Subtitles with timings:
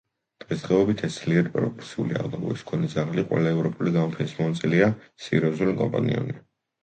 [0.43, 4.87] დღესდღეობით ეს ძლიერი, პროპორციული აღნაგობის მქონე ძაღლი ყველა ევროპული გამოფენის მონაწილეა,
[5.27, 6.43] სერიოზული, კომპანიონია.